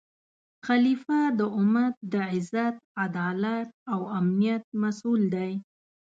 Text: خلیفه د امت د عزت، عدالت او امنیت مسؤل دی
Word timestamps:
خلیفه 0.65 1.19
د 1.39 1.41
امت 1.59 1.93
د 2.13 2.15
عزت، 2.33 2.75
عدالت 3.05 3.69
او 3.93 3.99
امنیت 4.19 4.63
مسؤل 4.81 5.21
دی 5.35 5.53